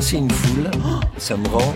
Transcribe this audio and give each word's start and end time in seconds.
c'est 0.00 0.16
une 0.16 0.30
foule, 0.30 0.70
ça 1.18 1.36
me 1.36 1.46
rend 1.48 1.74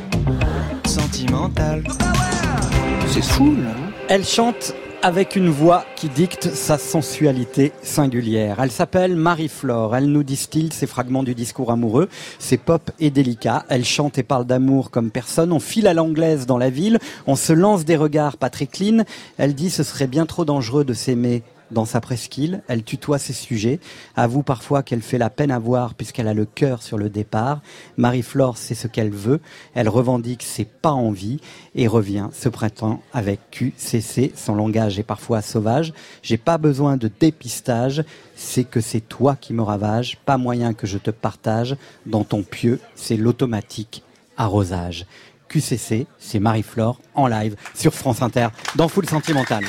là. 3.62 3.74
Elle 4.08 4.24
chante 4.24 4.74
avec 5.02 5.36
une 5.36 5.48
voix 5.48 5.84
qui 5.96 6.08
dicte 6.08 6.54
sa 6.54 6.78
sensualité 6.78 7.72
singulière. 7.82 8.58
Elle 8.60 8.70
s'appelle 8.70 9.16
Marie-Flore. 9.16 9.94
Elle 9.94 10.06
nous 10.06 10.22
distille 10.22 10.72
ses 10.72 10.86
fragments 10.86 11.22
du 11.22 11.34
discours 11.34 11.70
amoureux. 11.70 12.08
C'est 12.38 12.56
pop 12.56 12.90
et 12.98 13.10
délicat. 13.10 13.64
Elle 13.68 13.84
chante 13.84 14.18
et 14.18 14.22
parle 14.22 14.46
d'amour 14.46 14.90
comme 14.90 15.10
personne. 15.10 15.52
On 15.52 15.60
file 15.60 15.86
à 15.86 15.94
l'anglaise 15.94 16.46
dans 16.46 16.58
la 16.58 16.70
ville. 16.70 16.98
On 17.26 17.36
se 17.36 17.52
lance 17.52 17.84
des 17.84 17.96
regards 17.96 18.36
pas 18.36 18.50
très 18.50 18.66
clean. 18.66 19.04
Elle 19.38 19.54
dit 19.54 19.70
ce 19.70 19.82
serait 19.82 20.06
bien 20.06 20.26
trop 20.26 20.44
dangereux 20.44 20.84
de 20.84 20.94
s'aimer 20.94 21.42
dans 21.70 21.84
sa 21.84 22.00
presqu'île, 22.00 22.62
elle 22.68 22.84
tutoie 22.84 23.18
ses 23.18 23.32
sujets, 23.32 23.80
avoue 24.14 24.42
parfois 24.42 24.82
qu'elle 24.82 25.02
fait 25.02 25.18
la 25.18 25.30
peine 25.30 25.50
à 25.50 25.58
voir 25.58 25.94
puisqu'elle 25.94 26.28
a 26.28 26.34
le 26.34 26.44
cœur 26.44 26.82
sur 26.82 26.98
le 26.98 27.10
départ. 27.10 27.60
Marie-Flore 27.96 28.56
sait 28.56 28.74
ce 28.74 28.86
qu'elle 28.86 29.10
veut, 29.10 29.40
elle 29.74 29.88
revendique 29.88 30.42
ses 30.42 30.64
pas 30.64 30.92
envie 30.92 31.40
et 31.74 31.88
revient 31.88 32.28
ce 32.32 32.48
printemps 32.48 33.02
avec 33.12 33.40
QCC. 33.50 34.32
Son 34.36 34.54
langage 34.54 34.98
est 34.98 35.04
parfois 35.04 35.42
sauvage. 35.42 35.92
J'ai 36.22 36.36
pas 36.36 36.58
besoin 36.58 36.96
de 36.96 37.10
dépistage, 37.20 38.04
c'est 38.34 38.64
que 38.64 38.80
c'est 38.80 39.00
toi 39.00 39.36
qui 39.36 39.52
me 39.52 39.62
ravage, 39.62 40.18
pas 40.24 40.38
moyen 40.38 40.74
que 40.74 40.86
je 40.86 40.98
te 40.98 41.10
partage. 41.10 41.76
Dans 42.06 42.24
ton 42.24 42.42
pieu, 42.42 42.80
c'est 42.94 43.16
l'automatique 43.16 44.02
arrosage. 44.36 45.06
QCC, 45.48 46.06
c'est 46.18 46.40
Marie-Flore 46.40 46.98
en 47.14 47.26
live 47.26 47.56
sur 47.74 47.94
France 47.94 48.22
Inter 48.22 48.48
dans 48.74 48.88
Full 48.88 49.08
Sentimental. 49.08 49.64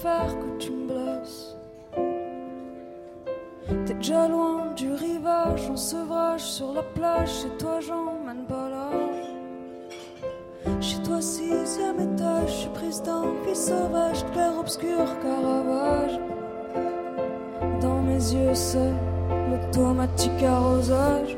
Préfère 0.00 0.38
que 0.38 0.58
tu 0.58 0.70
me 0.70 0.86
blesses. 0.86 1.56
T'es 3.86 3.94
déjà 3.94 4.28
loin 4.28 4.72
du 4.76 4.92
rivage, 4.92 5.68
en 5.68 5.76
sevrage 5.76 6.42
sur 6.42 6.72
la 6.72 6.82
plage. 6.82 7.42
Chez 7.42 7.48
toi, 7.58 7.80
j'emmène 7.80 8.44
pas 8.46 8.68
l'âge. 8.70 9.26
Chez 10.80 11.02
toi, 11.02 11.20
sixième 11.20 11.98
étage, 12.00 12.48
je 12.48 12.54
suis 12.54 12.68
prise 12.70 13.02
d'envie 13.02 13.56
sauvage, 13.56 14.24
clair 14.32 14.52
obscur, 14.58 15.04
Caravage. 15.20 16.20
Dans 17.80 18.00
mes 18.02 18.32
yeux, 18.34 18.54
c'est 18.54 18.92
l'automatique 19.50 20.42
arrosage. 20.44 21.36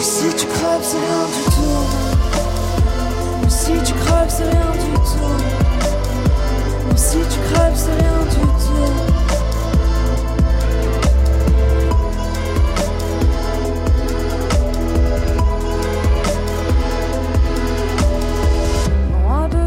Si 0.00 0.28
tu 0.34 0.46
crèves, 0.46 0.82
c'est 0.82 0.96
rien 0.96 1.26
du 1.26 1.42
tout. 1.54 1.84
Si 3.48 3.72
tu 3.84 3.92
crèves, 3.94 4.28
c'est 4.28 4.44
rien 4.44 4.72
du 4.72 4.92
tout. 4.94 5.38
Si 6.96 7.18
tu 7.18 7.38
crèves, 7.52 7.74
c'est 7.74 7.92
rien 7.92 8.24
du 8.30 8.36
tout. 8.36 8.50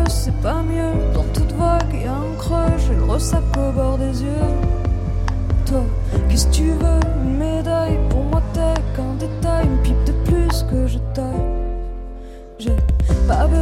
C'est 0.07 0.41
pas 0.41 0.61
mieux. 0.61 0.93
Dans 1.13 1.25
toute 1.33 1.51
vague, 1.57 1.93
y 2.01 2.05
a 2.05 2.13
un 2.13 2.35
creux. 2.37 2.77
J'ai 2.77 2.95
le 2.95 3.03
ressac 3.03 3.43
au 3.57 3.71
bord 3.73 3.97
des 3.97 4.23
yeux. 4.23 4.51
Toi, 5.65 5.83
qu'est-ce 6.29 6.47
que 6.47 6.53
tu 6.53 6.69
veux? 6.69 6.99
Une 7.25 7.37
médaille 7.37 7.99
Pour 8.09 8.23
moi, 8.23 8.41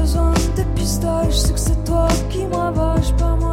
besoin 0.02 0.34
de 0.34 0.64
dépistage, 0.64 1.32
je 1.32 1.38
sais 1.38 1.54
que 1.54 1.60
c'est 1.60 1.84
toi 1.84 2.08
qui 2.30 2.46
me 2.46 2.56
pas 3.18 3.36
moyen 3.36 3.51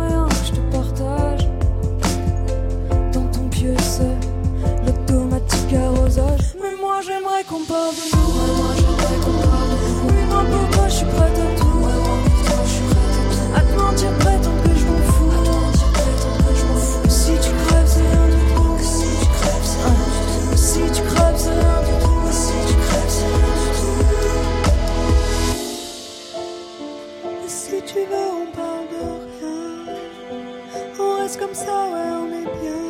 Comme 31.36 31.52
ça, 31.52 31.66
ouais, 31.66 32.10
on 32.22 32.26
est 32.32 32.50
bien. 32.58 32.80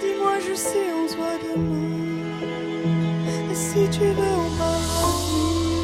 Dis-moi 0.00 0.40
juste 0.40 0.68
si 0.68 0.78
on 0.96 1.06
se 1.06 1.16
voit 1.16 1.38
demain. 1.44 2.32
Et 3.52 3.54
si 3.54 3.88
tu 3.90 4.06
veux, 4.06 4.36
on 4.44 4.48
de 4.48 4.62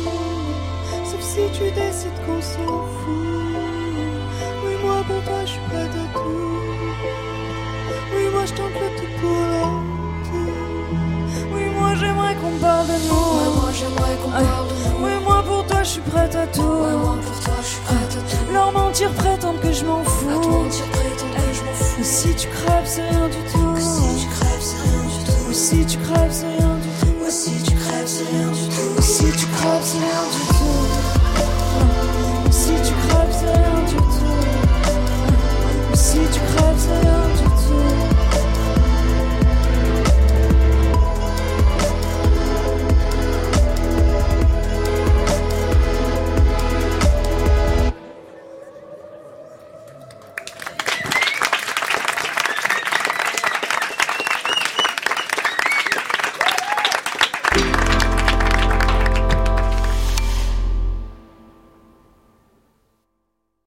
nous. 0.04 1.04
Sauf 1.04 1.20
si 1.20 1.42
tu 1.53 1.70
décides 1.70 2.19
qu'on 2.26 2.41
s'en 2.41 2.87
fout. 2.97 3.54
Oui, 4.65 4.72
moi 4.82 5.04
pour 5.06 5.22
toi, 5.25 5.41
je 5.42 5.50
suis 5.50 5.60
prête 5.69 5.94
à 5.94 6.19
tout. 6.19 6.59
Oui, 8.16 8.25
moi 8.32 8.44
je 8.47 8.53
tente 8.54 8.75
le 8.81 8.88
tout 8.98 9.12
pour 9.21 9.44
le 9.53 9.62
tout. 10.25 10.54
Oui, 11.54 11.65
moi 11.78 11.94
j'aimerais 11.97 12.34
qu'on 12.36 12.56
parle 12.59 12.86
de 12.86 12.98
nous. 13.06 13.28
Ouais, 13.36 13.50
moi 13.60 13.71
j'aimerais 13.78 14.16
qu'on 14.22 14.31
parle 14.31 14.69
de 14.69 14.75
nous. 14.75 15.04
Oui, 15.04 15.12
moi 15.22 15.42
pour 15.47 15.66
toi, 15.66 15.82
je 15.82 15.88
suis 15.91 16.00
prête 16.00 16.34
à 16.34 16.47
tout. 16.47 16.62
Ouais, 16.62 16.97
moi 16.97 17.16
pour 17.22 17.38
toi, 17.44 17.54
je 17.60 17.66
suis 17.66 17.82
prête 17.82 18.16
à 18.19 18.21
tout. 18.21 18.53
Leur 18.53 18.72
mentir, 18.72 19.10
prétendre 19.10 19.60
que 19.60 19.71
je 19.71 19.84
m'en 19.84 20.03
fous 20.03 20.93
si 22.04 22.34
tu 22.34 22.48
crèves, 22.48 22.84
c'est 22.84 23.09
rien 23.09 23.28
du 23.28 23.39
tout. 23.51 23.74
Que 23.74 23.80
si 23.80 24.16
tu 24.21 24.27
crèves, 24.28 24.60
c'est 24.60 24.77
rien 24.77 25.03
du 25.09 25.24
tout. 25.24 25.53
Si 25.53 25.86
tu 25.86 25.98
crèves, 25.98 26.30
c'est 26.30 26.47
rien 26.47 26.77
du 26.77 26.89
tout. 27.01 27.30
Si 27.30 27.62
tu 27.62 27.74
crèves, 27.74 28.06
c'est 28.06 28.27
rien 28.30 28.51
du 28.53 28.68
tout. 28.68 29.03
Si 29.03 29.24
tu 29.24 29.47
crèves, 29.47 29.83
c'est 29.83 29.98
rien 29.98 30.24
du 30.34 30.42
tout. 30.53 30.86
Si 32.53 32.72
tu 32.72 32.92
crèves, 33.09 33.33
c'est 33.33 33.47
rien 33.47 33.80
du 33.89 33.97
tout. 33.97 34.53